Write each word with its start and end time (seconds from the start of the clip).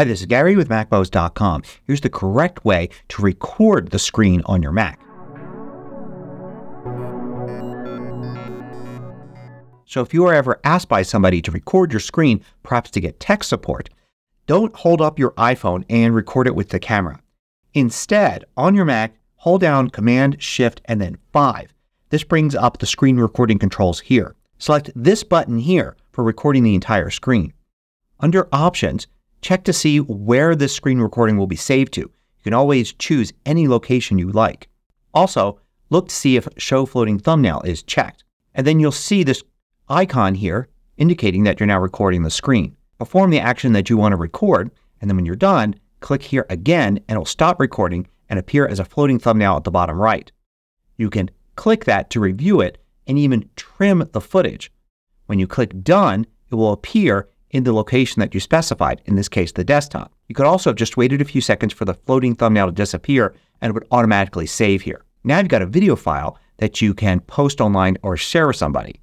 Hi, 0.00 0.04
this 0.04 0.20
is 0.20 0.26
Gary 0.26 0.56
with 0.56 0.70
MacMost.com. 0.70 1.62
Here's 1.86 2.00
the 2.00 2.08
correct 2.08 2.64
way 2.64 2.88
to 3.08 3.20
record 3.20 3.90
the 3.90 3.98
screen 3.98 4.40
on 4.46 4.62
your 4.62 4.72
Mac. 4.72 4.98
So 9.84 10.00
if 10.00 10.14
you 10.14 10.24
are 10.24 10.32
ever 10.32 10.58
asked 10.64 10.88
by 10.88 11.02
somebody 11.02 11.42
to 11.42 11.50
record 11.50 11.92
your 11.92 12.00
screen, 12.00 12.42
perhaps 12.62 12.90
to 12.92 13.00
get 13.02 13.20
tech 13.20 13.44
support, 13.44 13.90
don't 14.46 14.74
hold 14.74 15.02
up 15.02 15.18
your 15.18 15.32
iPhone 15.32 15.84
and 15.90 16.14
record 16.14 16.46
it 16.46 16.54
with 16.54 16.70
the 16.70 16.78
camera. 16.80 17.20
Instead, 17.74 18.46
on 18.56 18.74
your 18.74 18.86
Mac, 18.86 19.18
hold 19.34 19.60
down 19.60 19.90
Command, 19.90 20.42
Shift, 20.42 20.80
and 20.86 20.98
then 20.98 21.18
5. 21.34 21.74
This 22.08 22.24
brings 22.24 22.54
up 22.54 22.78
the 22.78 22.86
screen 22.86 23.18
recording 23.18 23.58
controls 23.58 24.00
here. 24.00 24.34
Select 24.56 24.92
this 24.96 25.24
button 25.24 25.58
here 25.58 25.94
for 26.10 26.24
recording 26.24 26.62
the 26.62 26.74
entire 26.74 27.10
screen. 27.10 27.52
Under 28.18 28.48
Options, 28.50 29.06
check 29.40 29.64
to 29.64 29.72
see 29.72 29.98
where 29.98 30.54
this 30.54 30.74
screen 30.74 30.98
recording 30.98 31.36
will 31.36 31.46
be 31.46 31.56
saved 31.56 31.92
to. 31.94 32.00
You 32.00 32.44
can 32.44 32.54
always 32.54 32.92
choose 32.92 33.32
any 33.44 33.68
location 33.68 34.18
you 34.18 34.30
like. 34.30 34.68
Also, 35.12 35.60
look 35.90 36.08
to 36.08 36.14
see 36.14 36.36
if 36.36 36.48
Show 36.56 36.86
Floating 36.86 37.18
Thumbnail 37.18 37.62
is 37.62 37.82
checked. 37.82 38.24
And 38.54 38.66
then 38.66 38.80
you'll 38.80 38.92
see 38.92 39.22
this 39.22 39.42
icon 39.88 40.34
here 40.34 40.68
indicating 40.96 41.44
that 41.44 41.60
you're 41.60 41.66
now 41.66 41.80
recording 41.80 42.22
the 42.22 42.30
screen. 42.30 42.76
Perform 42.98 43.30
the 43.30 43.40
action 43.40 43.72
that 43.72 43.88
you 43.88 43.96
want 43.96 44.12
to 44.12 44.16
record 44.16 44.70
and 45.00 45.08
then 45.08 45.16
when 45.16 45.26
you're 45.26 45.36
done, 45.36 45.74
click 46.00 46.22
here 46.22 46.46
again 46.50 46.98
and 47.08 47.10
it'll 47.10 47.24
stop 47.24 47.58
recording 47.58 48.06
and 48.28 48.38
appear 48.38 48.66
as 48.66 48.78
a 48.78 48.84
floating 48.84 49.18
thumbnail 49.18 49.56
at 49.56 49.64
the 49.64 49.70
bottom 49.70 49.98
right. 49.98 50.30
You 50.96 51.10
can 51.10 51.30
click 51.56 51.84
that 51.86 52.10
to 52.10 52.20
review 52.20 52.60
it 52.60 52.78
and 53.06 53.18
even 53.18 53.48
trim 53.56 54.08
the 54.12 54.20
footage. 54.20 54.70
When 55.26 55.38
you 55.38 55.46
click 55.46 55.82
Done, 55.82 56.26
it 56.50 56.54
will 56.54 56.72
appear 56.72 57.28
in 57.50 57.64
the 57.64 57.72
location 57.72 58.20
that 58.20 58.34
you 58.34 58.40
specified, 58.40 59.02
in 59.04 59.16
this 59.16 59.28
case 59.28 59.52
the 59.52 59.64
desktop. 59.64 60.12
You 60.28 60.34
could 60.34 60.46
also 60.46 60.70
have 60.70 60.76
just 60.76 60.96
waited 60.96 61.20
a 61.20 61.24
few 61.24 61.40
seconds 61.40 61.72
for 61.72 61.84
the 61.84 61.94
floating 61.94 62.34
thumbnail 62.34 62.66
to 62.66 62.72
disappear 62.72 63.34
and 63.60 63.70
it 63.70 63.74
would 63.74 63.86
automatically 63.90 64.46
save 64.46 64.82
here. 64.82 65.04
Now 65.24 65.38
you've 65.38 65.48
got 65.48 65.62
a 65.62 65.66
video 65.66 65.96
file 65.96 66.38
that 66.58 66.80
you 66.80 66.94
can 66.94 67.20
post 67.20 67.60
online 67.60 67.96
or 68.02 68.16
share 68.16 68.46
with 68.46 68.56
somebody. 68.56 69.00